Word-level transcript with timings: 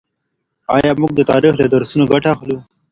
آيا 0.75 0.91
موږ 1.01 1.11
د 1.15 1.21
تاريخ 1.31 1.53
له 1.57 1.67
درسونو 1.73 2.03
ګټه 2.13 2.29
اخلو؟ 2.35 2.57